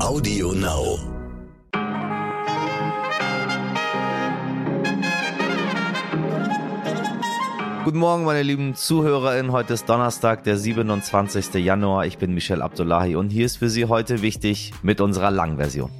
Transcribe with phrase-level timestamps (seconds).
[0.00, 0.96] Audio Now.
[7.84, 9.50] Guten Morgen, meine lieben ZuhörerInnen.
[9.50, 11.54] Heute ist Donnerstag, der 27.
[11.54, 12.06] Januar.
[12.06, 15.90] Ich bin Michel Abdullahi und hier ist für Sie heute wichtig mit unserer Langversion.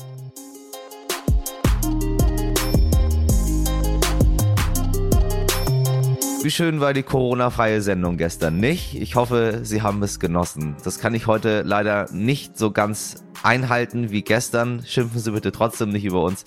[6.40, 8.94] Wie schön war die Corona-freie Sendung gestern nicht?
[8.94, 10.76] Ich hoffe, Sie haben es genossen.
[10.84, 14.84] Das kann ich heute leider nicht so ganz einhalten wie gestern.
[14.86, 16.44] Schimpfen Sie bitte trotzdem nicht über uns,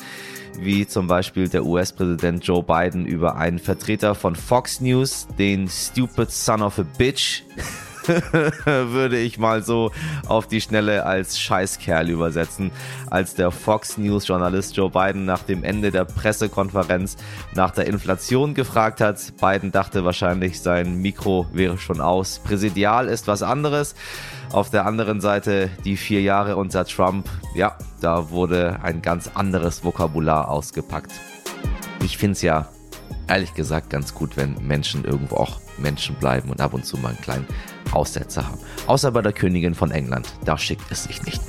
[0.57, 6.31] wie zum Beispiel der US-Präsident Joe Biden über einen Vertreter von Fox News, den Stupid
[6.31, 7.43] Son of a Bitch.
[8.65, 9.91] würde ich mal so
[10.27, 12.71] auf die Schnelle als Scheißkerl übersetzen,
[13.09, 17.17] als der Fox News Journalist Joe Biden nach dem Ende der Pressekonferenz
[17.53, 19.33] nach der Inflation gefragt hat.
[19.39, 22.39] Biden dachte wahrscheinlich, sein Mikro wäre schon aus.
[22.39, 23.95] Präsidial ist was anderes.
[24.51, 29.83] Auf der anderen Seite die vier Jahre unter Trump, ja, da wurde ein ganz anderes
[29.83, 31.11] Vokabular ausgepackt.
[32.03, 32.67] Ich finde es ja
[33.31, 37.09] ehrlich gesagt ganz gut, wenn Menschen irgendwo auch Menschen bleiben und ab und zu mal
[37.09, 37.47] einen kleinen
[37.93, 38.59] Aussätze haben.
[38.87, 40.33] Außer bei der Königin von England.
[40.45, 41.41] Da schickt es sich nicht.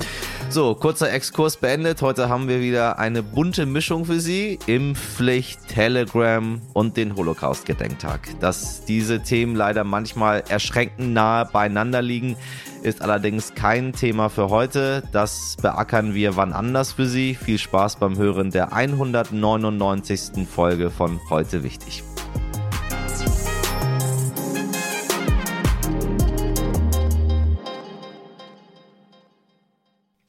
[0.49, 2.01] So, kurzer Exkurs beendet.
[2.01, 4.59] Heute haben wir wieder eine bunte Mischung für Sie.
[4.65, 8.39] Impfpflicht, Telegram und den Holocaust-Gedenktag.
[8.39, 12.35] Dass diese Themen leider manchmal erschreckend nahe beieinander liegen,
[12.83, 15.03] ist allerdings kein Thema für heute.
[15.13, 17.33] Das beackern wir wann anders für Sie.
[17.33, 20.45] Viel Spaß beim Hören der 199.
[20.47, 22.03] Folge von Heute Wichtig.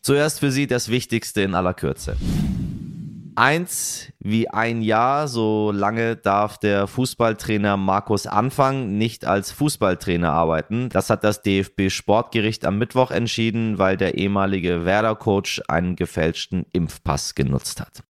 [0.01, 2.17] Zuerst für Sie das Wichtigste in aller Kürze.
[3.37, 10.89] Eins wie ein Jahr, so lange darf der Fußballtrainer Markus Anfang nicht als Fußballtrainer arbeiten.
[10.89, 17.35] Das hat das DFB Sportgericht am Mittwoch entschieden, weil der ehemalige Werder-Coach einen gefälschten Impfpass
[17.35, 18.05] genutzt hat.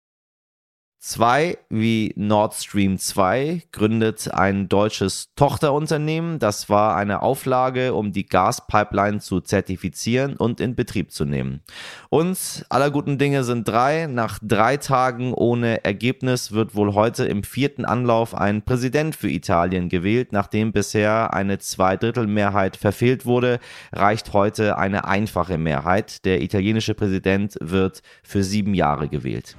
[1.04, 6.38] 2 wie Nord Stream 2 gründet ein deutsches Tochterunternehmen.
[6.38, 11.62] Das war eine Auflage, um die Gaspipeline zu zertifizieren und in Betrieb zu nehmen.
[12.10, 14.06] Und aller guten Dinge sind drei.
[14.06, 19.90] Nach drei Tagen ohne Ergebnis wird wohl heute im vierten Anlauf ein Präsident für Italien
[19.90, 20.32] gewählt.
[20.32, 23.60] Nachdem bisher eine Zweidrittelmehrheit verfehlt wurde,
[23.92, 26.26] reicht heute eine einfache Mehrheit.
[26.26, 29.58] Der italienische Präsident wird für sieben Jahre gewählt.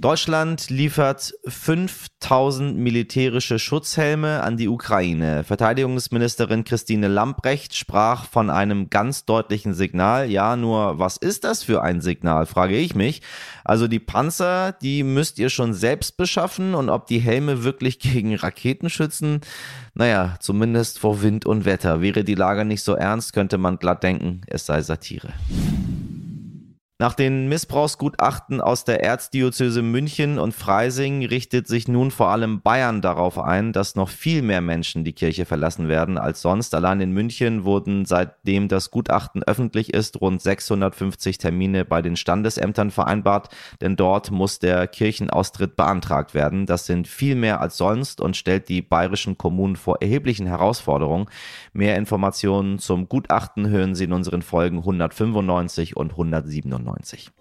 [0.00, 5.42] Deutschland liefert 5000 militärische Schutzhelme an die Ukraine.
[5.42, 10.30] Verteidigungsministerin Christine Lambrecht sprach von einem ganz deutlichen Signal.
[10.30, 13.22] Ja, nur was ist das für ein Signal, frage ich mich.
[13.64, 18.36] Also die Panzer, die müsst ihr schon selbst beschaffen und ob die Helme wirklich gegen
[18.36, 19.40] Raketen schützen,
[19.94, 22.00] naja, zumindest vor Wind und Wetter.
[22.00, 25.32] Wäre die Lage nicht so ernst, könnte man glatt denken, es sei Satire.
[27.00, 33.02] Nach den Missbrauchsgutachten aus der Erzdiözese München und Freising richtet sich nun vor allem Bayern
[33.02, 36.74] darauf ein, dass noch viel mehr Menschen die Kirche verlassen werden als sonst.
[36.74, 42.90] Allein in München wurden seitdem das Gutachten öffentlich ist rund 650 Termine bei den Standesämtern
[42.90, 46.66] vereinbart, denn dort muss der Kirchenaustritt beantragt werden.
[46.66, 51.26] Das sind viel mehr als sonst und stellt die bayerischen Kommunen vor erheblichen Herausforderungen.
[51.72, 56.87] Mehr Informationen zum Gutachten hören Sie in unseren Folgen 195 und 197.
[56.88, 57.32] 1990.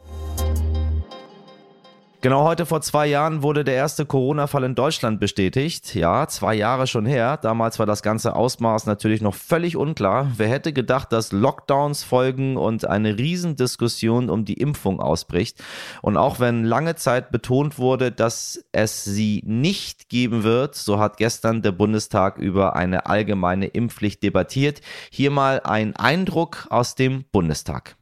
[2.20, 5.94] Genau heute vor zwei Jahren wurde der erste Corona-Fall in Deutschland bestätigt.
[5.94, 7.38] Ja, zwei Jahre schon her.
[7.38, 10.32] Damals war das ganze Ausmaß natürlich noch völlig unklar.
[10.36, 15.64] Wer hätte gedacht, dass Lockdowns folgen und eine Riesendiskussion um die Impfung ausbricht?
[16.02, 21.18] Und auch wenn lange Zeit betont wurde, dass es sie nicht geben wird, so hat
[21.18, 24.82] gestern der Bundestag über eine allgemeine Impfpflicht debattiert.
[25.12, 27.96] Hier mal ein Eindruck aus dem Bundestag.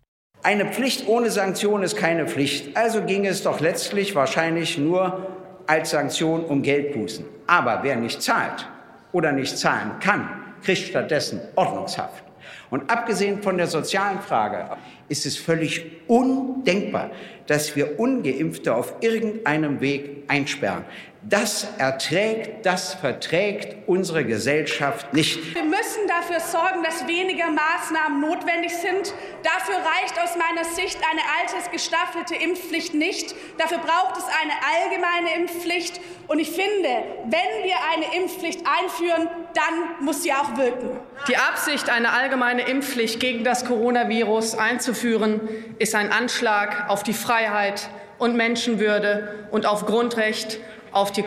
[0.45, 2.77] Eine Pflicht ohne Sanktion ist keine Pflicht.
[2.77, 5.25] Also ging es doch letztlich wahrscheinlich nur
[5.65, 7.25] als Sanktion um Geldbußen.
[7.47, 8.69] Aber wer nicht zahlt
[9.11, 10.29] oder nicht zahlen kann,
[10.61, 12.23] kriegt stattdessen Ordnungshaft.
[12.69, 14.69] Und abgesehen von der sozialen Frage
[15.09, 17.09] ist es völlig undenkbar,
[17.47, 20.85] dass wir ungeimpfte auf irgendeinem Weg einsperren.
[21.27, 25.55] Das erträgt, das verträgt unsere Gesellschaft nicht.
[25.55, 29.11] Wir müssen dafür sorgen, dass weniger Maßnahmen notwendig sind.
[29.41, 33.33] Dafür reicht aus meiner Sicht eine altersgestaffelte Impfpflicht nicht.
[33.57, 35.99] Dafür braucht es eine allgemeine Impfpflicht.
[36.27, 36.89] Und ich finde,
[37.23, 40.91] wenn wir eine Impfpflicht einführen, dann muss sie auch wirken.
[41.27, 45.49] Die Absicht, eine allgemeine Impfpflicht gegen das Coronavirus einzuführen,
[45.79, 47.89] ist ein Anschlag auf die Freiheit
[48.19, 50.59] und Menschenwürde und auf Grundrecht
[50.95, 51.23] auf die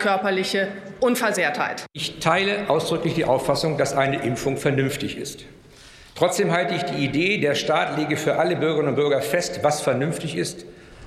[6.15, 9.81] Trotzdem halte ich die Idee, der Staat lege für alle Bürgerinnen und Bürger fest, was
[9.81, 10.65] vernünftig ist,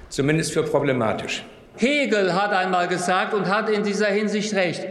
[0.08, 1.44] zumindest für problematisch.
[1.76, 4.86] Hegel hat einmal gesagt und hat in dieser Hinsicht recht.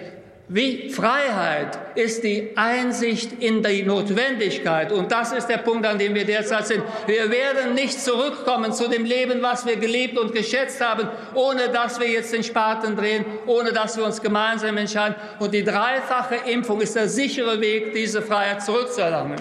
[0.54, 4.92] Wie Freiheit ist die Einsicht in die Notwendigkeit.
[4.92, 6.84] Und das ist der Punkt, an dem wir derzeit sind.
[7.08, 12.02] Wir werden nicht zurückkommen zu dem Leben, was wir gelebt und geschätzt haben, ohne dass
[12.02, 15.16] wir jetzt den Spaten drehen, ohne dass wir uns gemeinsam entscheiden.
[15.40, 19.38] Und die dreifache Impfung ist der sichere Weg, diese Freiheit zurückzuerlangen.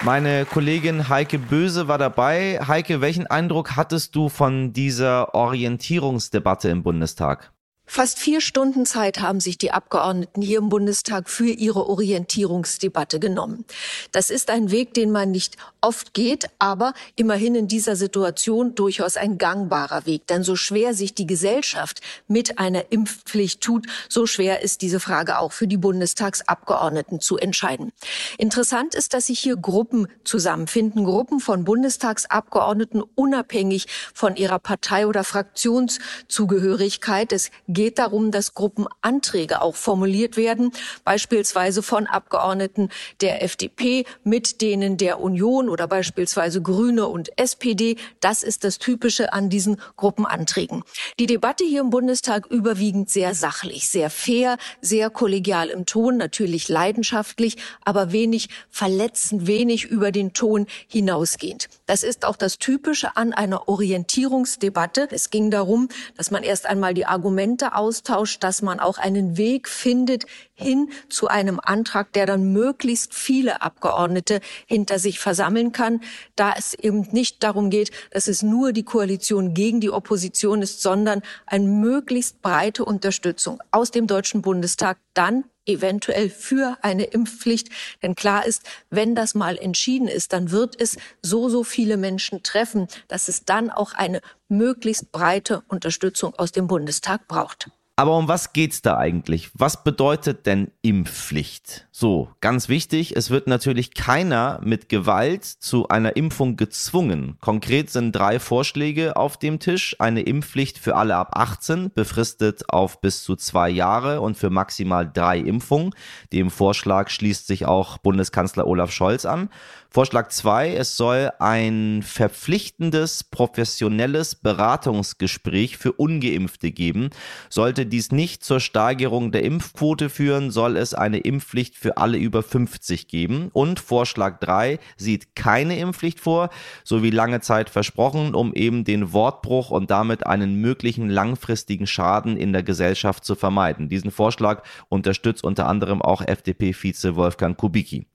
[0.00, 2.58] Meine Kollegin Heike Böse war dabei.
[2.66, 7.52] Heike, welchen Eindruck hattest du von dieser Orientierungsdebatte im Bundestag?
[7.90, 13.64] Fast vier Stunden Zeit haben sich die Abgeordneten hier im Bundestag für ihre Orientierungsdebatte genommen.
[14.12, 19.16] Das ist ein Weg, den man nicht oft geht, aber immerhin in dieser Situation durchaus
[19.16, 20.26] ein gangbarer Weg.
[20.26, 25.38] Denn so schwer sich die Gesellschaft mit einer Impfpflicht tut, so schwer ist diese Frage
[25.38, 27.92] auch für die Bundestagsabgeordneten zu entscheiden.
[28.36, 35.24] Interessant ist, dass sich hier Gruppen zusammenfinden, Gruppen von Bundestagsabgeordneten unabhängig von ihrer Partei- oder
[35.24, 37.32] Fraktionszugehörigkeit.
[37.32, 40.72] Es geht darum, dass Gruppenanträge auch formuliert werden,
[41.04, 42.88] beispielsweise von Abgeordneten
[43.20, 47.94] der FDP mit denen der Union oder beispielsweise Grüne und SPD.
[48.18, 50.82] Das ist das Typische an diesen Gruppenanträgen.
[51.20, 56.68] Die Debatte hier im Bundestag überwiegend sehr sachlich, sehr fair, sehr kollegial im Ton, natürlich
[56.68, 61.68] leidenschaftlich, aber wenig verletzend, wenig über den Ton hinausgehend.
[61.86, 65.06] Das ist auch das Typische an einer Orientierungsdebatte.
[65.12, 69.68] Es ging darum, dass man erst einmal die Argumente austauscht, dass man auch einen Weg
[69.68, 76.00] findet hin zu einem Antrag, der dann möglichst viele Abgeordnete hinter sich versammeln kann,
[76.36, 80.82] da es eben nicht darum geht, dass es nur die Koalition gegen die Opposition ist,
[80.82, 87.68] sondern eine möglichst breite Unterstützung aus dem Deutschen Bundestag dann eventuell für eine Impfpflicht.
[88.02, 92.42] Denn klar ist, wenn das mal entschieden ist, dann wird es so, so viele Menschen
[92.42, 97.70] treffen, dass es dann auch eine möglichst breite Unterstützung aus dem Bundestag braucht.
[97.98, 99.50] Aber um was geht's da eigentlich?
[99.54, 101.88] Was bedeutet denn Impfpflicht?
[101.90, 107.38] So, ganz wichtig, es wird natürlich keiner mit Gewalt zu einer Impfung gezwungen.
[107.40, 109.96] Konkret sind drei Vorschläge auf dem Tisch.
[109.98, 115.10] Eine Impfpflicht für alle ab 18, befristet auf bis zu zwei Jahre und für maximal
[115.12, 115.92] drei Impfungen.
[116.32, 119.50] Dem Vorschlag schließt sich auch Bundeskanzler Olaf Scholz an.
[119.90, 127.08] Vorschlag 2, es soll ein verpflichtendes, professionelles Beratungsgespräch für ungeimpfte geben.
[127.48, 132.42] Sollte dies nicht zur Steigerung der Impfquote führen, soll es eine Impfpflicht für alle über
[132.42, 133.48] 50 geben.
[133.54, 136.50] Und Vorschlag 3 sieht keine Impfpflicht vor,
[136.84, 142.36] so wie lange Zeit versprochen, um eben den Wortbruch und damit einen möglichen langfristigen Schaden
[142.36, 143.88] in der Gesellschaft zu vermeiden.
[143.88, 148.06] Diesen Vorschlag unterstützt unter anderem auch FDP-Vize Wolfgang Kubicki.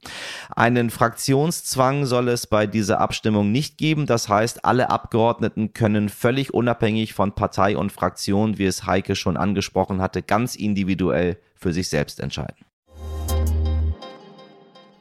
[0.56, 4.06] Einen Fraktions Sitzungszwang soll es bei dieser Abstimmung nicht geben.
[4.06, 9.38] Das heißt, alle Abgeordneten können völlig unabhängig von Partei und Fraktion, wie es Heike schon
[9.38, 12.66] angesprochen hatte, ganz individuell für sich selbst entscheiden.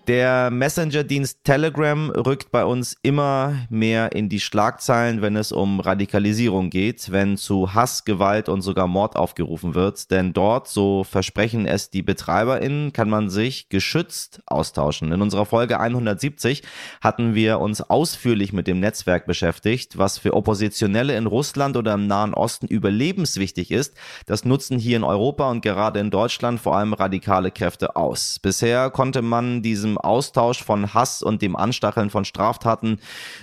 [0.09, 6.71] Der Messenger-Dienst Telegram rückt bei uns immer mehr in die Schlagzeilen, wenn es um Radikalisierung
[6.71, 10.11] geht, wenn zu Hass, Gewalt und sogar Mord aufgerufen wird.
[10.11, 15.13] Denn dort, so versprechen es die BetreiberInnen, kann man sich geschützt austauschen.
[15.13, 16.65] In unserer Folge 170
[17.01, 22.09] hatten wir uns ausführlich mit dem Netzwerk beschäftigt, was für Oppositionelle in Russland oder im
[22.09, 23.95] Nahen Osten überlebenswichtig ist.
[24.27, 28.41] Das nutzen hier in Europa und gerade in Deutschland vor allem radikale Kräfte aus.
[28.41, 32.99] Bisher konnte man diesem Austausch von Hass und dem Anstacheln von Straftaten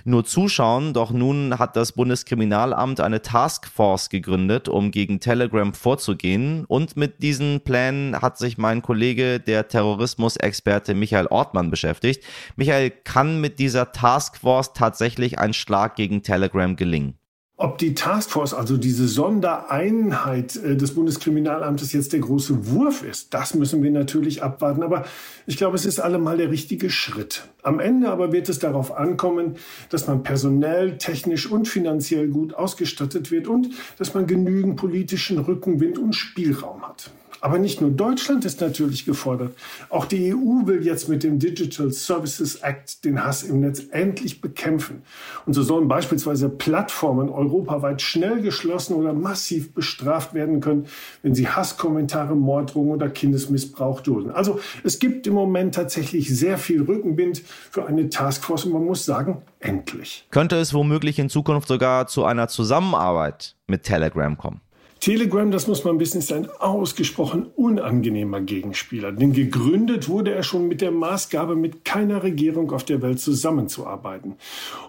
[0.05, 0.93] nur zuschauen.
[0.93, 6.65] Doch nun hat das Bundeskriminalamt eine Taskforce gegründet, um gegen Telegram vorzugehen.
[6.65, 12.23] Und mit diesen Plänen hat sich mein Kollege, der Terrorismusexperte Michael Ortmann beschäftigt.
[12.55, 17.19] Michael, kann mit dieser Taskforce tatsächlich ein Schlag gegen Telegram gelingen?
[17.61, 23.53] Ob die Taskforce, also diese Sondereinheit äh, des Bundeskriminalamtes jetzt der große Wurf ist, das
[23.53, 24.81] müssen wir natürlich abwarten.
[24.81, 25.03] Aber
[25.45, 27.49] ich glaube, es ist allemal der richtige Schritt.
[27.61, 29.57] Am Ende aber wird es darauf ankommen,
[29.89, 35.97] dass man personell, technisch und finanziell gut ausgestattet wird und dass man genügend politischen Rückenwind
[35.97, 37.11] und Spielraum hat.
[37.41, 39.53] Aber nicht nur Deutschland ist natürlich gefordert.
[39.89, 44.41] Auch die EU will jetzt mit dem Digital Services Act den Hass im Netz endlich
[44.41, 45.03] bekämpfen.
[45.45, 50.87] Und so sollen beispielsweise Plattformen europaweit schnell geschlossen oder massiv bestraft werden können,
[51.21, 54.31] wenn sie Hasskommentare, Morddrohungen oder Kindesmissbrauch dulden.
[54.31, 57.41] Also es gibt im Moment tatsächlich sehr viel Rückenwind
[57.71, 60.27] für eine Taskforce und man muss sagen, endlich.
[60.31, 64.61] Könnte es womöglich in Zukunft sogar zu einer Zusammenarbeit mit Telegram kommen?
[64.99, 69.11] Telegram, das muss man wissen, ist ein ausgesprochen unangenehmer Gegenspieler.
[69.13, 74.35] Denn gegründet wurde er schon mit der Maßgabe, mit keiner Regierung auf der Welt zusammenzuarbeiten.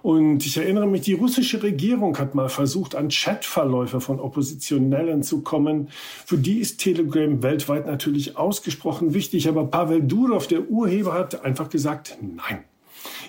[0.02, 5.42] Und ich erinnere mich, die russische Regierung hat mal versucht, an Chatverläufe von Oppositionellen zu
[5.42, 5.88] kommen.
[6.26, 9.48] Für die ist Telegram weltweit natürlich ausgesprochen wichtig.
[9.48, 12.64] Aber Pavel Durov, der Urheber, hat einfach gesagt, nein.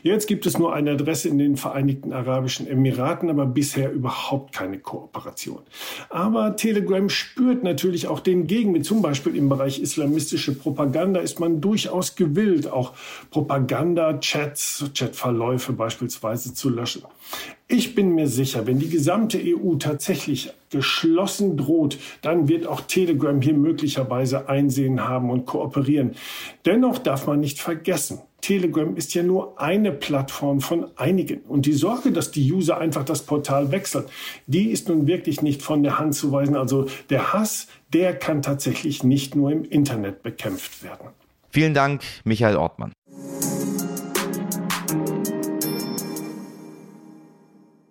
[0.03, 4.79] Jetzt gibt es nur eine Adresse in den Vereinigten Arabischen Emiraten, aber bisher überhaupt keine
[4.79, 5.61] Kooperation.
[6.09, 8.85] Aber Telegram spürt natürlich auch den Gegenwind.
[8.85, 12.93] Zum Beispiel im Bereich islamistische Propaganda ist man durchaus gewillt, auch
[13.29, 17.03] Propaganda-Chats, Chatverläufe beispielsweise zu löschen.
[17.73, 23.41] Ich bin mir sicher, wenn die gesamte EU tatsächlich geschlossen droht, dann wird auch Telegram
[23.41, 26.11] hier möglicherweise Einsehen haben und kooperieren.
[26.65, 31.43] Dennoch darf man nicht vergessen, Telegram ist ja nur eine Plattform von einigen.
[31.47, 34.03] Und die Sorge, dass die User einfach das Portal wechseln,
[34.47, 36.57] die ist nun wirklich nicht von der Hand zu weisen.
[36.57, 41.07] Also der Hass, der kann tatsächlich nicht nur im Internet bekämpft werden.
[41.51, 42.91] Vielen Dank, Michael Ortmann.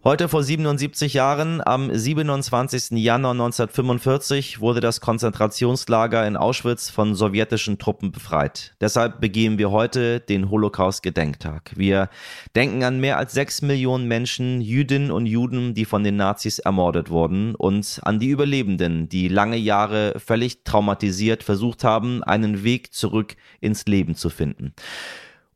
[0.03, 2.93] Heute vor 77 Jahren, am 27.
[2.93, 8.75] Januar 1945, wurde das Konzentrationslager in Auschwitz von sowjetischen Truppen befreit.
[8.81, 11.73] Deshalb begehen wir heute den Holocaust-Gedenktag.
[11.77, 12.09] Wir
[12.57, 17.11] denken an mehr als sechs Millionen Menschen, Jüdinnen und Juden, die von den Nazis ermordet
[17.11, 23.37] wurden und an die Überlebenden, die lange Jahre völlig traumatisiert versucht haben, einen Weg zurück
[23.61, 24.73] ins Leben zu finden.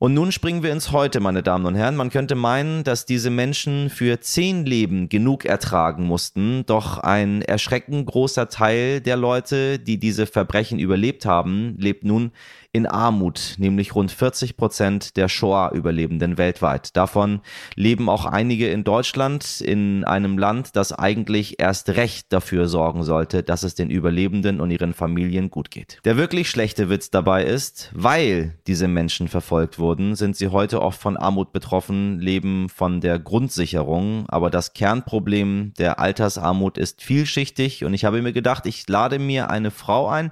[0.05, 1.97] Und nun springen wir ins Heute, meine Damen und Herren.
[1.97, 8.05] Man könnte meinen, dass diese Menschen für zehn Leben genug ertragen mussten, doch ein erschreckend
[8.05, 12.33] großer Teil der Leute, die diese Verbrechen überlebt haben, lebt nun
[12.75, 16.97] in Armut, nämlich rund 40 Prozent der Shoah-Überlebenden weltweit.
[16.97, 17.41] Davon
[17.77, 23.45] leben auch einige in Deutschland, in einem Land, das eigentlich erst recht dafür sorgen sollte,
[23.45, 26.01] dass es den Überlebenden und ihren Familien gut geht.
[26.05, 31.01] Der wirklich schlechte Witz dabei ist, weil diese Menschen verfolgt wurden, sind sie heute oft
[31.01, 37.85] von Armut betroffen, leben von der Grundsicherung, aber das Kernproblem der Altersarmut ist vielschichtig.
[37.85, 40.31] Und ich habe mir gedacht, ich lade mir eine Frau ein,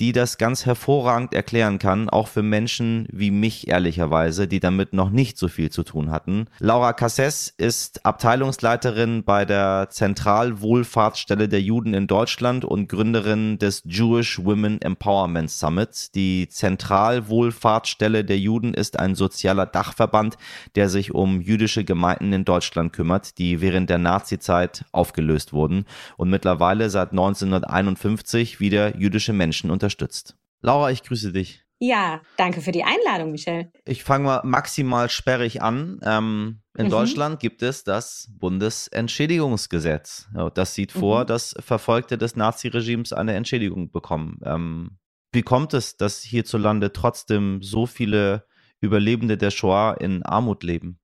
[0.00, 5.10] die das ganz hervorragend erklären kann, auch für Menschen wie mich ehrlicherweise, die damit noch
[5.10, 6.46] nicht so viel zu tun hatten.
[6.58, 14.42] Laura Casses ist Abteilungsleiterin bei der Zentralwohlfahrtsstelle der Juden in Deutschland und Gründerin des Jewish
[14.42, 16.14] Women Empowerment Summit.
[16.14, 20.38] Die Zentralwohlfahrtsstelle der Juden ist ein sozialer Dachverband,
[20.74, 25.84] der sich um jüdische Gemeinden in Deutschland kümmert, die während der Nazizeit aufgelöst wurden
[26.16, 30.36] und mittlerweile seit 1951 wieder jüdische Menschen unterstützt.
[30.60, 31.64] Laura, ich grüße dich.
[31.80, 33.72] Ja, danke für die Einladung, Michel.
[33.84, 35.98] Ich fange mal maximal sperrig an.
[36.04, 36.90] Ähm, in mhm.
[36.90, 40.28] Deutschland gibt es das Bundesentschädigungsgesetz.
[40.54, 41.26] Das sieht vor, mhm.
[41.26, 44.38] dass Verfolgte des Naziregimes eine Entschädigung bekommen.
[44.44, 44.98] Ähm,
[45.32, 48.46] wie kommt es, dass hierzulande trotzdem so viele
[48.80, 51.00] Überlebende der Shoah in Armut leben?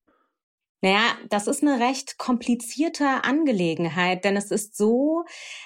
[0.80, 5.24] Naja, das ist eine recht komplizierte Angelegenheit, denn es ist so,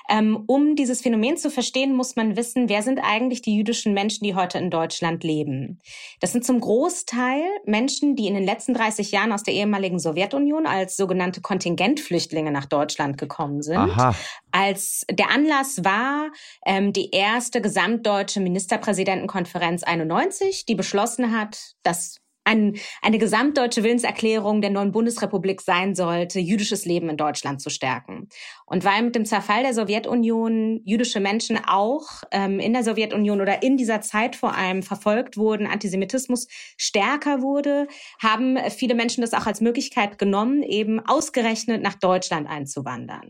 [0.09, 4.25] ähm, um dieses Phänomen zu verstehen, muss man wissen, wer sind eigentlich die jüdischen Menschen,
[4.25, 5.81] die heute in Deutschland leben.
[6.21, 10.67] Das sind zum Großteil Menschen, die in den letzten 30 Jahren aus der ehemaligen Sowjetunion
[10.67, 13.77] als sogenannte Kontingentflüchtlinge nach Deutschland gekommen sind.
[13.77, 14.15] Aha.
[14.51, 16.31] Als der Anlass war
[16.65, 24.71] ähm, die erste gesamtdeutsche Ministerpräsidentenkonferenz 91, die beschlossen hat, dass ein, eine gesamtdeutsche Willenserklärung der
[24.71, 28.29] neuen Bundesrepublik sein sollte, jüdisches Leben in Deutschland zu stärken.
[28.67, 33.63] Und weil mit dem Zerfall der Sowjetunion jüdische Menschen auch ähm, in der Sowjetunion oder
[33.63, 37.87] in dieser Zeit vor allem verfolgt wurden, Antisemitismus stärker wurde,
[38.21, 43.29] haben viele Menschen das auch als Möglichkeit genommen, eben ausgerechnet nach Deutschland einzuwandern.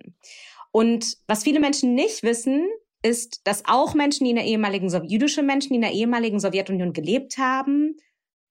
[0.70, 2.66] Und was viele Menschen nicht wissen,
[3.02, 6.92] ist, dass auch Menschen, die in der ehemaligen jüdische Menschen, die in der ehemaligen Sowjetunion
[6.92, 7.96] gelebt haben,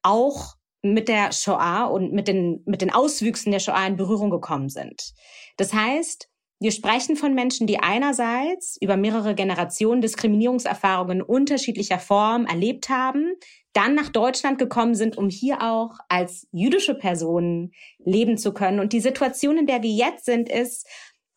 [0.03, 4.69] auch mit der Shoah und mit den, mit den Auswüchsen der Shoah in Berührung gekommen
[4.69, 5.13] sind.
[5.57, 6.27] Das heißt,
[6.59, 13.33] wir sprechen von Menschen, die einerseits über mehrere Generationen Diskriminierungserfahrungen unterschiedlicher Form erlebt haben,
[13.73, 18.79] dann nach Deutschland gekommen sind, um hier auch als jüdische Personen leben zu können.
[18.79, 20.87] Und die Situation, in der wir jetzt sind, ist,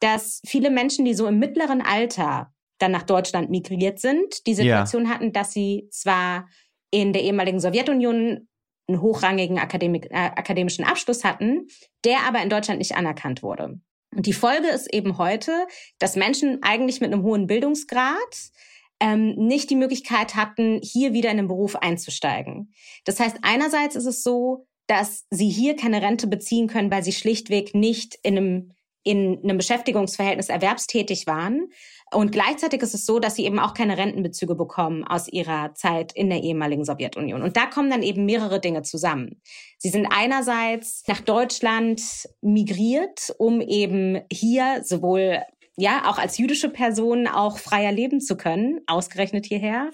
[0.00, 5.04] dass viele Menschen, die so im mittleren Alter dann nach Deutschland migriert sind, die Situation
[5.04, 5.10] ja.
[5.10, 6.48] hatten, dass sie zwar
[6.90, 8.46] in der ehemaligen Sowjetunion
[8.88, 11.68] einen hochrangigen Akademik, äh, akademischen Abschluss hatten,
[12.04, 13.80] der aber in Deutschland nicht anerkannt wurde.
[14.14, 15.66] Und die Folge ist eben heute,
[15.98, 18.50] dass Menschen eigentlich mit einem hohen Bildungsgrad
[19.00, 22.72] ähm, nicht die Möglichkeit hatten, hier wieder in den Beruf einzusteigen.
[23.04, 27.12] Das heißt, einerseits ist es so, dass sie hier keine Rente beziehen können, weil sie
[27.12, 28.70] schlichtweg nicht in einem
[29.06, 31.68] in einem Beschäftigungsverhältnis erwerbstätig waren.
[32.12, 36.12] Und gleichzeitig ist es so, dass sie eben auch keine Rentenbezüge bekommen aus ihrer Zeit
[36.12, 37.42] in der ehemaligen Sowjetunion.
[37.42, 39.40] Und da kommen dann eben mehrere Dinge zusammen.
[39.78, 42.02] Sie sind einerseits nach Deutschland
[42.40, 45.42] migriert, um eben hier sowohl
[45.76, 49.90] ja, auch als jüdische Person auch freier leben zu können, ausgerechnet hierher,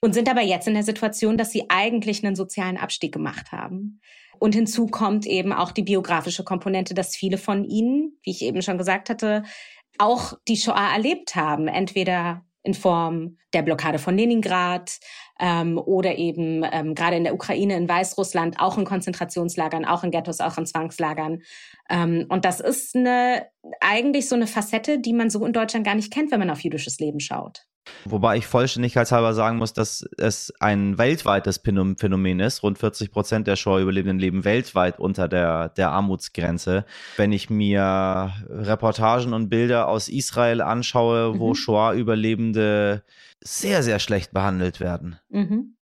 [0.00, 4.00] und sind aber jetzt in der Situation, dass sie eigentlich einen sozialen Abstieg gemacht haben.
[4.40, 8.62] Und hinzu kommt eben auch die biografische Komponente, dass viele von ihnen, wie ich eben
[8.62, 9.44] schon gesagt hatte,
[10.00, 14.98] auch die Shoah erlebt haben, entweder in Form der Blockade von Leningrad
[15.40, 20.10] ähm, oder eben ähm, gerade in der Ukraine, in Weißrussland, auch in Konzentrationslagern, auch in
[20.10, 21.42] Ghettos, auch in Zwangslagern.
[21.88, 23.46] Ähm, und das ist eine,
[23.80, 26.60] eigentlich so eine Facette, die man so in Deutschland gar nicht kennt, wenn man auf
[26.60, 27.64] jüdisches Leben schaut.
[28.04, 32.62] Wobei ich vollständigkeitshalber sagen muss, dass es ein weltweites Phänomen ist.
[32.62, 36.84] Rund 40 Prozent der Shoah-Überlebenden leben weltweit unter der, der Armutsgrenze.
[37.16, 41.54] Wenn ich mir Reportagen und Bilder aus Israel anschaue, wo mhm.
[41.54, 43.02] Shoah-Überlebende
[43.42, 45.18] sehr, sehr schlecht behandelt werden.
[45.28, 45.76] Mhm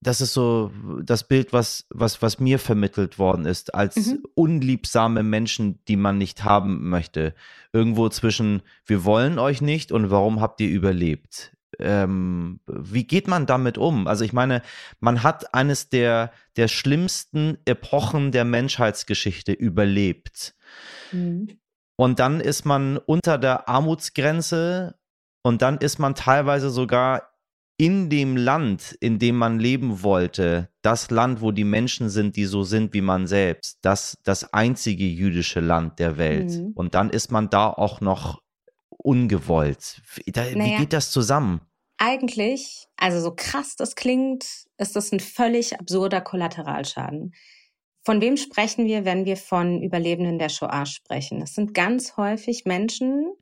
[0.00, 0.70] das ist so
[1.02, 4.22] das Bild, was, was, was mir vermittelt worden ist, als mhm.
[4.34, 7.34] unliebsame Menschen, die man nicht haben möchte.
[7.72, 11.56] Irgendwo zwischen, wir wollen euch nicht und warum habt ihr überlebt?
[11.80, 14.06] Ähm, wie geht man damit um?
[14.06, 14.62] Also ich meine,
[15.00, 20.54] man hat eines der, der schlimmsten Epochen der Menschheitsgeschichte überlebt.
[21.10, 21.58] Mhm.
[21.96, 24.97] Und dann ist man unter der Armutsgrenze
[25.48, 27.30] und dann ist man teilweise sogar
[27.78, 32.44] in dem Land, in dem man leben wollte, das Land, wo die Menschen sind, die
[32.44, 36.50] so sind wie man selbst, das das einzige jüdische Land der Welt.
[36.50, 36.72] Mhm.
[36.74, 38.42] Und dann ist man da auch noch
[38.90, 40.02] ungewollt.
[40.26, 41.62] Da, naja, wie geht das zusammen?
[41.96, 44.44] Eigentlich, also so krass das klingt,
[44.76, 47.32] ist das ein völlig absurder Kollateralschaden.
[48.04, 51.40] Von wem sprechen wir, wenn wir von Überlebenden der Shoah sprechen?
[51.40, 53.32] Das sind ganz häufig Menschen,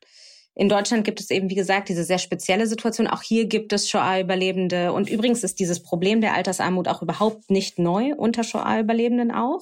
[0.58, 3.06] in Deutschland gibt es eben, wie gesagt, diese sehr spezielle Situation.
[3.06, 4.94] Auch hier gibt es Shoah-Überlebende.
[4.94, 9.60] Und übrigens ist dieses Problem der Altersarmut auch überhaupt nicht neu unter Shoah-Überlebenden auch.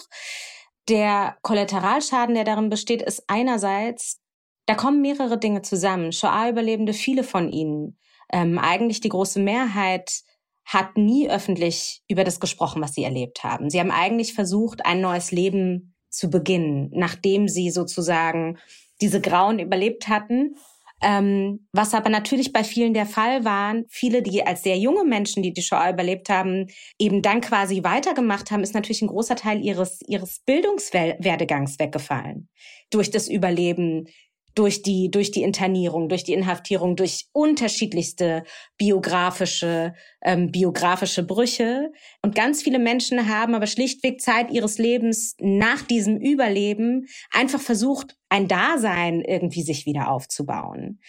[0.89, 4.21] Der Kollateralschaden, der darin besteht, ist einerseits,
[4.67, 6.13] da kommen mehrere Dinge zusammen.
[6.13, 7.99] Shoah-Überlebende, viele von ihnen,
[8.33, 10.23] ähm, eigentlich die große Mehrheit,
[10.65, 13.69] hat nie öffentlich über das gesprochen, was sie erlebt haben.
[13.69, 18.59] Sie haben eigentlich versucht, ein neues Leben zu beginnen, nachdem sie sozusagen
[19.01, 20.55] diese Grauen überlebt hatten
[21.03, 25.43] ähm, was aber natürlich bei vielen der Fall waren, viele, die als sehr junge Menschen,
[25.43, 29.61] die die Shoah überlebt haben, eben dann quasi weitergemacht haben, ist natürlich ein großer Teil
[29.63, 32.49] ihres, ihres Bildungswerdegangs weggefallen.
[32.91, 34.07] Durch das Überleben
[34.55, 38.45] durch die, durch die Internierung, durch die Inhaftierung, durch unterschiedlichste
[38.79, 41.93] biografische, ähm, biografische Brüche.
[42.23, 48.17] Und ganz viele Menschen haben aber schlichtweg Zeit ihres Lebens nach diesem Überleben einfach versucht,
[48.29, 51.01] ein Dasein irgendwie sich wieder aufzubauen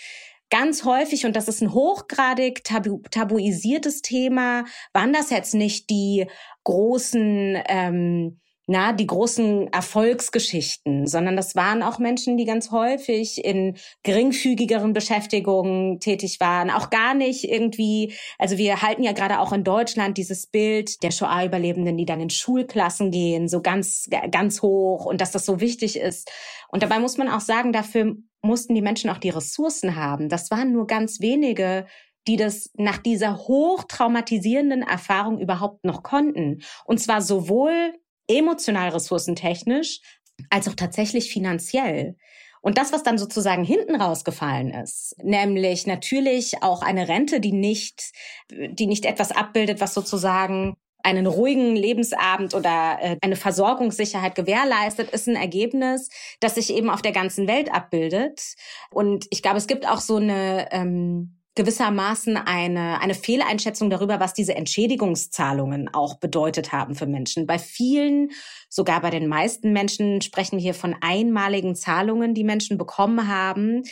[0.52, 6.28] ganz häufig, und das ist ein hochgradig tabu tabuisiertes Thema, waren das jetzt nicht die
[6.64, 13.78] großen ähm, na, die großen Erfolgsgeschichten, sondern das waren auch Menschen, die ganz häufig in
[14.04, 19.64] geringfügigeren Beschäftigungen tätig waren, auch gar nicht irgendwie, also wir halten ja gerade auch in
[19.64, 25.22] Deutschland dieses Bild der Shoah-Überlebenden, die dann in Schulklassen gehen, so ganz, ganz hoch und
[25.22, 26.32] dass das so wichtig ist.
[26.70, 30.28] Und dabei muss man auch sagen, dafür mussten die Menschen auch die Ressourcen haben.
[30.30, 31.86] Das waren nur ganz wenige,
[32.28, 36.62] die das nach dieser hochtraumatisierenden Erfahrung überhaupt noch konnten.
[36.86, 37.94] Und zwar sowohl
[38.28, 40.02] emotional ressourcentechnisch
[40.50, 42.16] als auch tatsächlich finanziell.
[42.62, 48.12] Und das, was dann sozusagen hinten rausgefallen ist, nämlich natürlich auch eine Rente, die nicht,
[48.50, 55.28] die nicht etwas abbildet, was sozusagen einen ruhigen Lebensabend oder äh, eine Versorgungssicherheit gewährleistet, ist
[55.28, 56.10] ein Ergebnis,
[56.40, 58.56] das sich eben auf der ganzen Welt abbildet.
[58.90, 64.34] Und ich glaube, es gibt auch so eine ähm, gewissermaßen eine, eine Fehleinschätzung darüber, was
[64.34, 67.48] diese Entschädigungszahlungen auch bedeutet haben für Menschen.
[67.48, 68.32] Bei vielen
[68.76, 73.84] Sogar bei den meisten Menschen sprechen wir hier von einmaligen Zahlungen, die Menschen bekommen haben,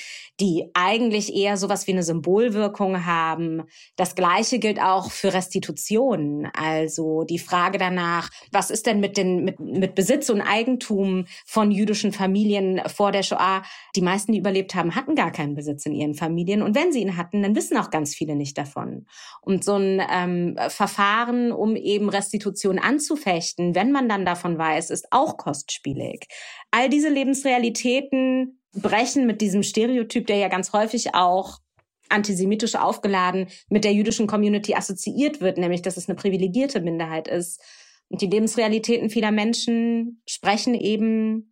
[0.41, 3.63] die eigentlich eher sowas wie eine Symbolwirkung haben.
[3.95, 6.49] Das Gleiche gilt auch für Restitutionen.
[6.53, 11.71] Also die Frage danach, was ist denn mit den, mit, mit Besitz und Eigentum von
[11.71, 13.63] jüdischen Familien vor der Shoah?
[13.95, 16.61] Die meisten, die überlebt haben, hatten gar keinen Besitz in ihren Familien.
[16.61, 19.05] Und wenn sie ihn hatten, dann wissen auch ganz viele nicht davon.
[19.39, 24.89] Und so ein ähm, Verfahren, um eben Restitution anzufechten, wenn man dann davon weiß, Preis
[24.89, 26.27] ist auch kostspielig.
[26.71, 31.59] All diese Lebensrealitäten brechen mit diesem Stereotyp, der ja ganz häufig auch
[32.09, 37.61] antisemitisch aufgeladen mit der jüdischen Community assoziiert wird, nämlich dass es eine privilegierte Minderheit ist.
[38.09, 41.51] Und die Lebensrealitäten vieler Menschen sprechen eben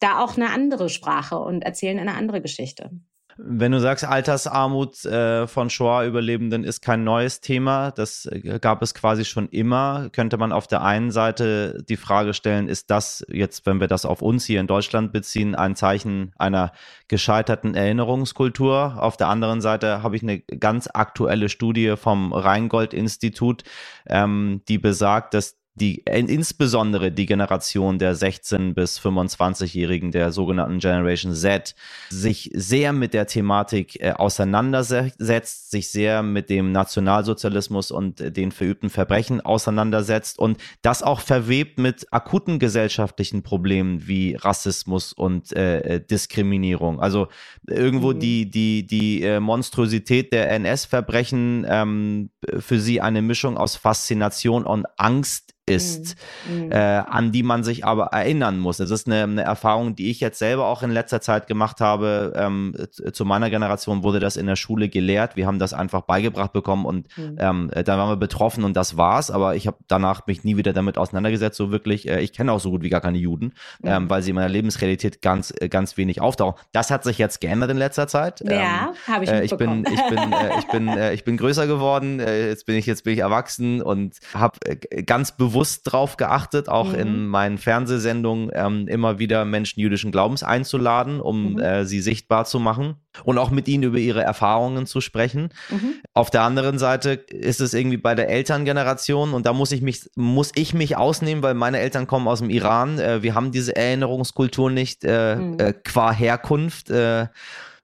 [0.00, 2.90] da auch eine andere Sprache und erzählen eine andere Geschichte.
[3.36, 8.94] Wenn du sagst, Altersarmut äh, von Shoah-Überlebenden ist kein neues Thema, das äh, gab es
[8.94, 13.64] quasi schon immer, könnte man auf der einen Seite die Frage stellen, ist das jetzt,
[13.64, 16.72] wenn wir das auf uns hier in Deutschland beziehen, ein Zeichen einer
[17.08, 18.96] gescheiterten Erinnerungskultur?
[18.98, 23.64] Auf der anderen Seite habe ich eine ganz aktuelle Studie vom Rheingold-Institut,
[24.06, 30.80] ähm, die besagt, dass die äh, insbesondere die Generation der 16 bis 25-Jährigen der sogenannten
[30.80, 31.74] Generation Z
[32.10, 38.52] sich sehr mit der Thematik äh, auseinandersetzt, sich sehr mit dem Nationalsozialismus und äh, den
[38.52, 46.04] verübten Verbrechen auseinandersetzt und das auch verwebt mit akuten gesellschaftlichen Problemen wie Rassismus und äh,
[46.04, 47.00] Diskriminierung.
[47.00, 47.28] Also
[47.66, 48.20] irgendwo mhm.
[48.20, 54.86] die die die äh, Monstrosität der NS-Verbrechen ähm, für sie eine Mischung aus Faszination und
[54.98, 56.16] Angst ist,
[56.48, 56.64] mhm.
[56.64, 56.72] mhm.
[56.72, 58.78] äh, an die man sich aber erinnern muss.
[58.78, 62.32] Das ist eine, eine, Erfahrung, die ich jetzt selber auch in letzter Zeit gemacht habe.
[62.34, 62.74] Ähm,
[63.12, 65.36] zu meiner Generation wurde das in der Schule gelehrt.
[65.36, 67.36] Wir haben das einfach beigebracht bekommen und mhm.
[67.38, 69.30] ähm, dann waren wir betroffen und das war's.
[69.30, 71.56] Aber ich habe danach mich nie wieder damit auseinandergesetzt.
[71.56, 73.88] So wirklich, äh, ich kenne auch so gut wie gar keine Juden, mhm.
[73.88, 76.60] ähm, weil sie in meiner Lebensrealität ganz, äh, ganz wenig auftauchen.
[76.72, 78.40] Das hat sich jetzt geändert in letzter Zeit.
[78.40, 81.36] Ja, ähm, habe ich äh, ich bin, ich bin, äh, ich bin, äh, ich bin
[81.36, 82.18] größer geworden.
[82.18, 84.58] Jetzt bin ich, jetzt bin ich erwachsen und habe
[85.06, 86.98] ganz bewusst bewusst drauf geachtet, auch mhm.
[86.98, 91.58] in meinen Fernsehsendungen ähm, immer wieder Menschen jüdischen Glaubens einzuladen, um mhm.
[91.58, 95.50] äh, sie sichtbar zu machen und auch mit ihnen über ihre Erfahrungen zu sprechen.
[95.70, 95.94] Mhm.
[96.14, 100.10] Auf der anderen Seite ist es irgendwie bei der Elterngeneration und da muss ich mich,
[100.16, 102.98] muss ich mich ausnehmen, weil meine Eltern kommen aus dem Iran.
[102.98, 105.58] Äh, wir haben diese Erinnerungskultur nicht äh, mhm.
[105.58, 106.90] äh qua Herkunft.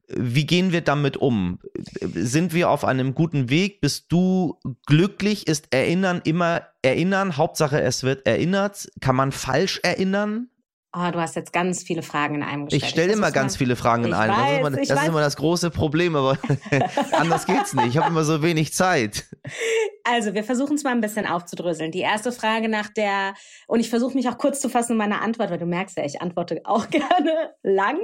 [0.08, 1.58] Wie gehen wir damit um?
[2.00, 3.80] Sind wir auf einem guten Weg?
[3.80, 5.46] Bist du glücklich?
[5.46, 7.36] Ist Erinnern immer Erinnern?
[7.36, 8.88] Hauptsache, es wird erinnert.
[9.00, 10.48] Kann man falsch erinnern?
[10.96, 12.82] Oh, du hast jetzt ganz viele Fragen in einem gestellt.
[12.82, 14.34] Ich stelle immer ganz viele Fragen in einem.
[14.34, 16.38] Weiß, das, ist immer, das ist immer, das große Problem, aber
[17.12, 17.88] anders geht's nicht.
[17.88, 19.28] Ich habe immer so wenig Zeit.
[20.04, 21.92] Also, wir versuchen es mal ein bisschen aufzudröseln.
[21.92, 23.34] Die erste Frage nach der,
[23.66, 26.06] und ich versuche mich auch kurz zu fassen in meiner Antwort, weil du merkst ja,
[26.06, 27.98] ich antworte auch gerne lang.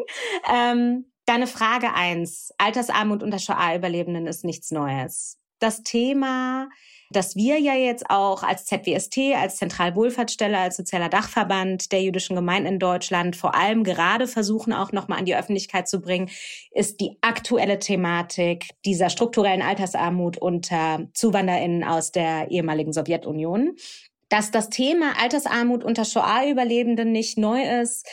[0.53, 5.38] Ähm, Deine Frage eins: Altersarmut unter Shoah-Überlebenden ist nichts Neues.
[5.58, 6.68] Das Thema,
[7.10, 12.74] das wir ja jetzt auch als ZWST, als Zentralwohlfahrtsstelle, als sozialer Dachverband der jüdischen Gemeinden
[12.74, 16.28] in Deutschland vor allem gerade versuchen auch nochmal an die Öffentlichkeit zu bringen,
[16.72, 23.76] ist die aktuelle Thematik dieser strukturellen Altersarmut unter ZuwanderInnen aus der ehemaligen Sowjetunion
[24.30, 28.08] dass das Thema Altersarmut unter Shoah-Überlebenden nicht neu ist,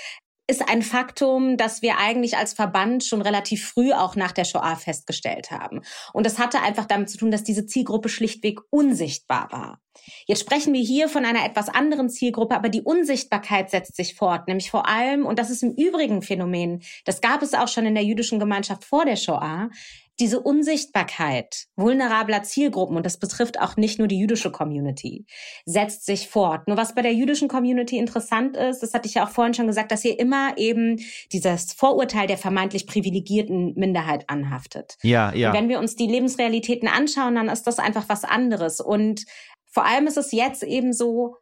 [0.52, 4.76] ist ein Faktum, das wir eigentlich als Verband schon relativ früh auch nach der Shoah
[4.76, 5.82] festgestellt haben.
[6.12, 9.80] Und das hatte einfach damit zu tun, dass diese Zielgruppe schlichtweg unsichtbar war.
[10.28, 14.48] Jetzt sprechen wir hier von einer etwas anderen Zielgruppe, aber die Unsichtbarkeit setzt sich fort,
[14.48, 17.96] nämlich vor allem, und das ist im Übrigen Phänomen, das gab es auch schon in
[17.96, 19.70] der jüdischen Gemeinschaft vor der Shoah,
[20.20, 25.26] diese Unsichtbarkeit vulnerabler Zielgruppen, und das betrifft auch nicht nur die jüdische Community,
[25.66, 26.68] setzt sich fort.
[26.68, 29.68] Nur was bei der jüdischen Community interessant ist, das hatte ich ja auch vorhin schon
[29.68, 31.00] gesagt, dass hier immer eben
[31.32, 34.98] dieses Vorurteil der vermeintlich privilegierten Minderheit anhaftet.
[35.02, 35.50] Ja, ja.
[35.50, 38.80] Und wenn wir uns die Lebensrealitäten anschauen, dann ist das einfach was anderes.
[38.80, 39.26] Und
[39.72, 41.38] vor allem ist es jetzt eben so,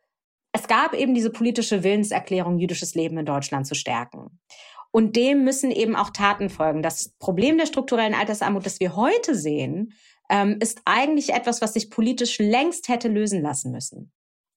[0.51, 4.39] es gab eben diese politische Willenserklärung, jüdisches Leben in Deutschland zu stärken.
[4.91, 6.81] Und dem müssen eben auch Taten folgen.
[6.81, 9.93] Das Problem der strukturellen Altersarmut, das wir heute sehen,
[10.29, 14.11] ähm, ist eigentlich etwas, was sich politisch längst hätte lösen lassen müssen.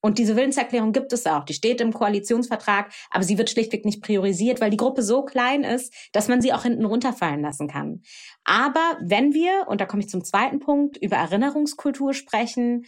[0.05, 1.45] Und diese Willenserklärung gibt es auch.
[1.45, 5.63] Die steht im Koalitionsvertrag, aber sie wird schlichtweg nicht priorisiert, weil die Gruppe so klein
[5.63, 8.03] ist, dass man sie auch hinten runterfallen lassen kann.
[8.43, 12.85] Aber wenn wir, und da komme ich zum zweiten Punkt, über Erinnerungskultur sprechen,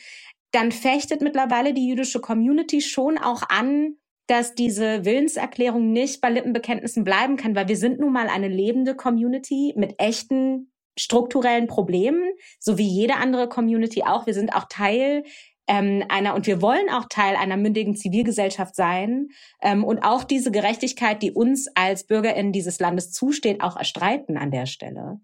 [0.51, 7.05] dann fechtet mittlerweile die jüdische Community schon auch an, dass diese Willenserklärung nicht bei Lippenbekenntnissen
[7.05, 12.79] bleiben kann, weil wir sind nun mal eine lebende Community mit echten strukturellen Problemen, so
[12.79, 14.27] wie jede andere Community auch.
[14.27, 15.25] Wir sind auch Teil
[15.67, 19.29] ähm, einer und wir wollen auch Teil einer mündigen Zivilgesellschaft sein
[19.63, 24.51] ähm, und auch diese Gerechtigkeit, die uns als BürgerInnen dieses Landes zusteht, auch erstreiten an
[24.51, 25.21] der Stelle.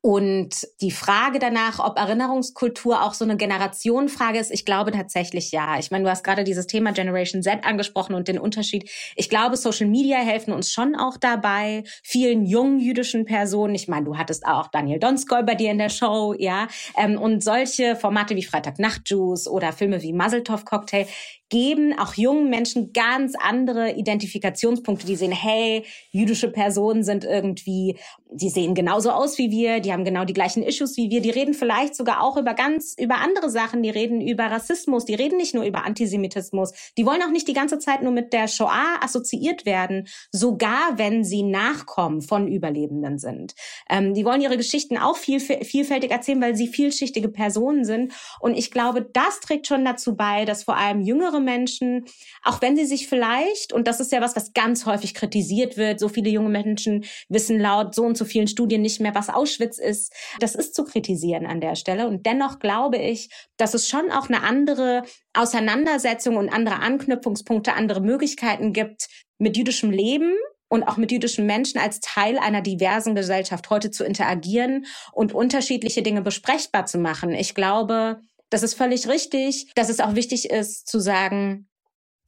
[0.00, 5.76] Und die Frage danach, ob Erinnerungskultur auch so eine Generationenfrage ist, ich glaube tatsächlich ja.
[5.80, 8.88] Ich meine, du hast gerade dieses Thema Generation Z angesprochen und den Unterschied.
[9.16, 13.74] Ich glaube, Social Media helfen uns schon auch dabei, vielen jungen jüdischen Personen.
[13.74, 16.68] Ich meine, du hattest auch Daniel Donskoy bei dir in der Show, ja.
[16.96, 21.08] Ähm, und solche Formate wie Freitagnacht Juice oder Filme wie Muzzletov Cocktail,
[21.48, 25.06] geben auch jungen Menschen ganz andere Identifikationspunkte.
[25.06, 27.96] Die sehen, hey, jüdische Personen sind irgendwie,
[28.30, 31.30] die sehen genauso aus wie wir, die haben genau die gleichen Issues wie wir, die
[31.30, 35.36] reden vielleicht sogar auch über ganz, über andere Sachen, die reden über Rassismus, die reden
[35.36, 38.98] nicht nur über Antisemitismus, die wollen auch nicht die ganze Zeit nur mit der Shoah
[39.00, 43.54] assoziiert werden, sogar wenn sie Nachkommen von Überlebenden sind.
[43.88, 48.12] Ähm, die wollen ihre Geschichten auch viel, vielfältig erzählen, weil sie vielschichtige Personen sind.
[48.40, 52.04] Und ich glaube, das trägt schon dazu bei, dass vor allem jüngere Menschen,
[52.42, 56.00] auch wenn sie sich vielleicht, und das ist ja was, was ganz häufig kritisiert wird,
[56.00, 59.78] so viele junge Menschen wissen laut so und so vielen Studien nicht mehr, was Auschwitz
[59.78, 60.12] ist.
[60.40, 62.08] Das ist zu kritisieren an der Stelle.
[62.08, 65.02] Und dennoch glaube ich, dass es schon auch eine andere
[65.34, 70.34] Auseinandersetzung und andere Anknüpfungspunkte, andere Möglichkeiten gibt, mit jüdischem Leben
[70.68, 76.02] und auch mit jüdischen Menschen als Teil einer diversen Gesellschaft heute zu interagieren und unterschiedliche
[76.02, 77.32] Dinge besprechbar zu machen.
[77.32, 81.68] Ich glaube, das ist völlig richtig, dass es auch wichtig ist zu sagen,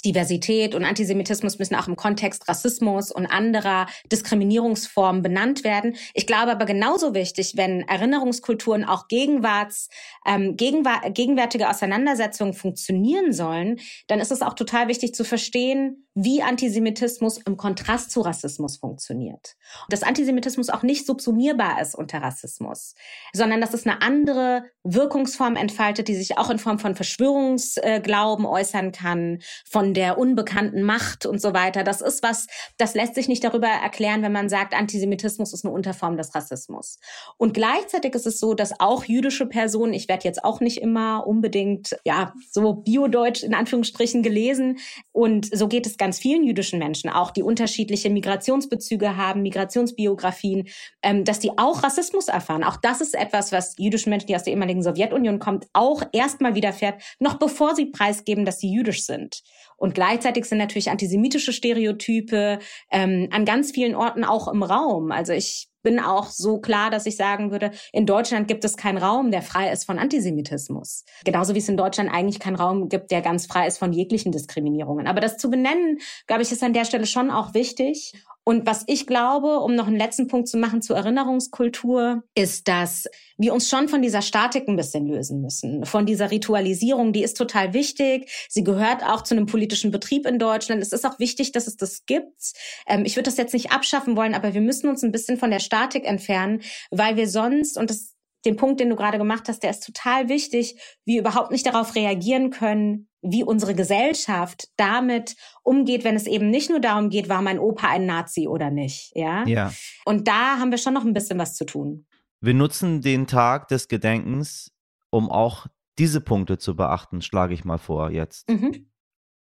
[0.02, 5.96] Diversität und Antisemitismus müssen auch im Kontext Rassismus und anderer Diskriminierungsformen benannt werden.
[6.14, 9.88] Ich glaube aber genauso wichtig, wenn Erinnerungskulturen auch Gegenwarts,
[10.26, 16.42] ähm, gegenwär gegenwärtige Auseinandersetzungen funktionieren sollen, dann ist es auch total wichtig zu verstehen, wie
[16.42, 19.56] Antisemitismus im Kontrast zu Rassismus funktioniert.
[19.84, 22.94] Und dass Antisemitismus auch nicht subsumierbar ist unter Rassismus,
[23.32, 28.92] sondern dass es eine andere Wirkungsform entfaltet, die sich auch in Form von Verschwörungsglauben äußern
[28.92, 31.84] kann, von der unbekannten Macht und so weiter.
[31.84, 35.74] Das ist was, das lässt sich nicht darüber erklären, wenn man sagt, Antisemitismus ist eine
[35.74, 36.98] Unterform des Rassismus.
[37.36, 41.26] Und gleichzeitig ist es so, dass auch jüdische Personen, ich werde jetzt auch nicht immer
[41.26, 44.78] unbedingt, ja, so biodeutsch in Anführungsstrichen gelesen.
[45.12, 50.68] Und so geht es ganz vielen jüdischen Menschen auch, die unterschiedliche Migrationsbezüge haben, Migrationsbiografien,
[51.02, 52.64] ähm, dass die auch Rassismus erfahren.
[52.64, 56.54] Auch das ist etwas, was jüdischen Menschen, die aus der ehemaligen Sowjetunion kommen, auch erstmal
[56.54, 59.42] widerfährt, noch bevor sie preisgeben, dass sie jüdisch sind.
[59.80, 62.58] Und gleichzeitig sind natürlich antisemitische Stereotype
[62.90, 65.10] ähm, an ganz vielen Orten auch im Raum.
[65.10, 68.98] Also ich bin auch so klar, dass ich sagen würde, in Deutschland gibt es keinen
[68.98, 71.04] Raum, der frei ist von Antisemitismus.
[71.24, 74.32] Genauso wie es in Deutschland eigentlich keinen Raum gibt, der ganz frei ist von jeglichen
[74.32, 75.06] Diskriminierungen.
[75.06, 78.12] Aber das zu benennen, glaube ich, ist an der Stelle schon auch wichtig.
[78.42, 83.04] Und was ich glaube, um noch einen letzten Punkt zu machen zur Erinnerungskultur, ist, dass
[83.36, 85.84] wir uns schon von dieser Statik ein bisschen lösen müssen.
[85.84, 88.30] Von dieser Ritualisierung, die ist total wichtig.
[88.48, 90.82] Sie gehört auch zu einem politischen Betrieb in Deutschland.
[90.82, 92.52] Es ist auch wichtig, dass es das gibt.
[92.86, 95.50] Ähm, ich würde das jetzt nicht abschaffen wollen, aber wir müssen uns ein bisschen von
[95.50, 99.62] der Statik entfernen, weil wir sonst, und das den Punkt, den du gerade gemacht hast,
[99.62, 106.04] der ist total wichtig, wir überhaupt nicht darauf reagieren können, wie unsere Gesellschaft damit umgeht,
[106.04, 109.46] wenn es eben nicht nur darum geht, war mein Opa ein Nazi oder nicht, ja?
[109.46, 109.72] Ja.
[110.06, 112.06] Und da haben wir schon noch ein bisschen was zu tun.
[112.40, 114.72] Wir nutzen den Tag des Gedenkens,
[115.10, 115.66] um auch
[115.98, 118.48] diese Punkte zu beachten, schlage ich mal vor jetzt.
[118.48, 118.90] Mhm.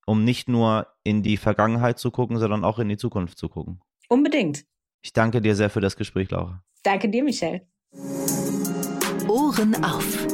[0.06, 3.80] Um nicht nur in die Vergangenheit zu gucken, sondern auch in die Zukunft zu gucken.
[4.10, 4.66] Unbedingt.
[5.06, 6.64] Ich danke dir sehr für das Gespräch, Laura.
[6.82, 7.68] Danke dir, Michelle.
[9.28, 10.26] Ohren auf.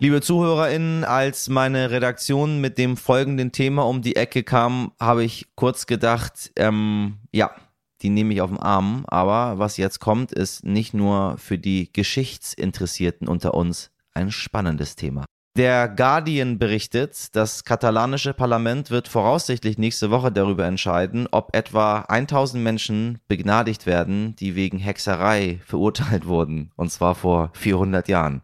[0.00, 5.46] Liebe ZuhörerInnen, als meine Redaktion mit dem folgenden Thema um die Ecke kam, habe ich
[5.54, 7.54] kurz gedacht, ähm, ja,
[8.02, 9.04] die nehme ich auf den Arm.
[9.06, 15.24] Aber was jetzt kommt, ist nicht nur für die Geschichtsinteressierten unter uns ein spannendes Thema.
[15.56, 22.62] Der Guardian berichtet, das katalanische Parlament wird voraussichtlich nächste Woche darüber entscheiden, ob etwa 1000
[22.62, 28.42] Menschen begnadigt werden, die wegen Hexerei verurteilt wurden, und zwar vor 400 Jahren.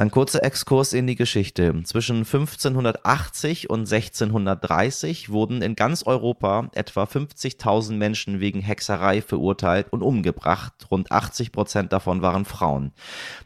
[0.00, 1.82] Ein kurzer Exkurs in die Geschichte.
[1.84, 10.00] Zwischen 1580 und 1630 wurden in ganz Europa etwa 50.000 Menschen wegen Hexerei verurteilt und
[10.00, 10.72] umgebracht.
[10.90, 12.92] Rund 80 Prozent davon waren Frauen.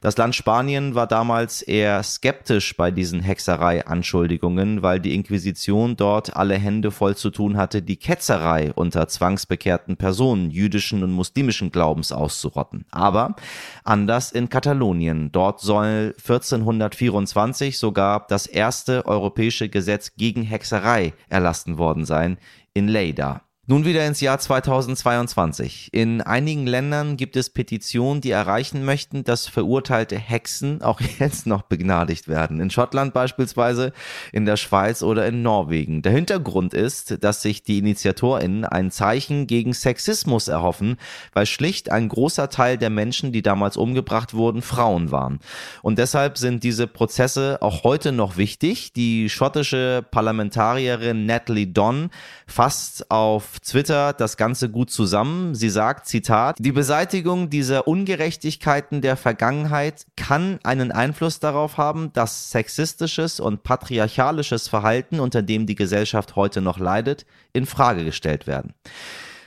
[0.00, 6.54] Das Land Spanien war damals eher skeptisch bei diesen Hexerei-Anschuldigungen, weil die Inquisition dort alle
[6.54, 12.84] Hände voll zu tun hatte, die Ketzerei unter zwangsbekehrten Personen jüdischen und muslimischen Glaubens auszurotten.
[12.92, 13.34] Aber
[13.82, 15.32] anders in Katalonien.
[15.32, 16.14] Dort soll
[16.44, 22.38] 1424 sogar das erste europäische Gesetz gegen Hexerei erlassen worden sein
[22.74, 23.43] in Lleida.
[23.66, 25.88] Nun wieder ins Jahr 2022.
[25.92, 31.62] In einigen Ländern gibt es Petitionen, die erreichen möchten, dass verurteilte Hexen auch jetzt noch
[31.62, 32.60] begnadigt werden.
[32.60, 33.94] In Schottland beispielsweise,
[34.32, 36.02] in der Schweiz oder in Norwegen.
[36.02, 40.98] Der Hintergrund ist, dass sich die InitiatorInnen ein Zeichen gegen Sexismus erhoffen,
[41.32, 45.40] weil schlicht ein großer Teil der Menschen, die damals umgebracht wurden, Frauen waren.
[45.80, 48.92] Und deshalb sind diese Prozesse auch heute noch wichtig.
[48.92, 52.10] Die schottische Parlamentarierin Natalie Donn
[52.46, 55.54] fasst auf Twitter das Ganze gut zusammen.
[55.54, 62.50] Sie sagt, Zitat, die Beseitigung dieser Ungerechtigkeiten der Vergangenheit kann einen Einfluss darauf haben, dass
[62.50, 68.74] sexistisches und patriarchalisches Verhalten, unter dem die Gesellschaft heute noch leidet, in Frage gestellt werden.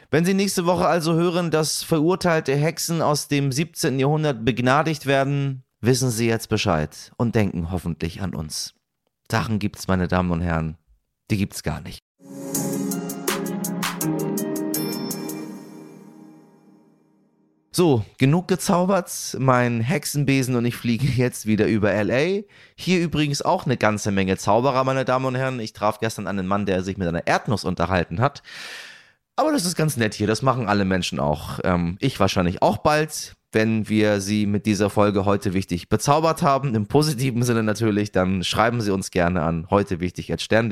[0.09, 3.99] Wenn Sie nächste Woche also hören, dass verurteilte Hexen aus dem 17.
[3.99, 8.73] Jahrhundert begnadigt werden, wissen Sie jetzt Bescheid und denken hoffentlich an uns.
[9.29, 10.77] Sachen gibt's, meine Damen und Herren,
[11.29, 12.06] die gibt's gar nicht.
[17.77, 19.37] So, genug gezaubert.
[19.37, 22.41] Mein Hexenbesen und ich fliege jetzt wieder über LA.
[22.75, 25.59] Hier übrigens auch eine ganze Menge Zauberer, meine Damen und Herren.
[25.59, 28.41] Ich traf gestern einen Mann, der sich mit einer Erdnuss unterhalten hat.
[29.35, 31.59] Aber das ist ganz nett hier, das machen alle Menschen auch.
[31.63, 33.35] Ähm, ich wahrscheinlich auch bald.
[33.51, 38.43] Wenn wir Sie mit dieser Folge heute wichtig bezaubert haben, im positiven Sinne natürlich, dann
[38.43, 40.31] schreiben Sie uns gerne an heute wichtig.
[40.31, 40.71] Erzählen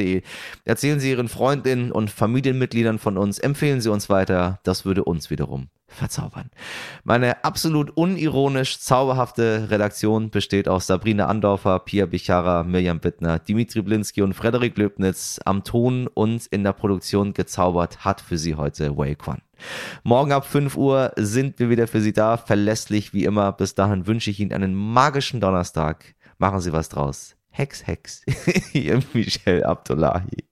[1.00, 5.70] Sie Ihren Freundinnen und Familienmitgliedern von uns, empfehlen Sie uns weiter, das würde uns wiederum
[5.88, 6.50] verzaubern.
[7.04, 14.22] Meine absolut unironisch zauberhafte Redaktion besteht aus Sabrina Andorfer, Pia Bichara, Mirjam Bittner, Dimitri Blinski
[14.22, 15.40] und Frederik Löbnitz.
[15.46, 19.42] Am Ton und in der Produktion gezaubert hat für Sie heute Wei Quan.
[20.04, 23.52] Morgen ab 5 Uhr sind wir wieder für Sie da, verlässlich wie immer.
[23.52, 26.16] Bis dahin wünsche ich Ihnen einen magischen Donnerstag.
[26.38, 27.36] Machen Sie was draus.
[27.50, 28.22] Hex, Hex.
[28.74, 30.44] Ihr Michel Abdullahi.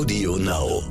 [0.00, 0.89] Audio Now.